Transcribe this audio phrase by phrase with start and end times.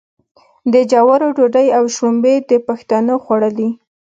[0.73, 3.69] د جوارو ډوډۍ او شړومبې د پښتنو خواړه دي.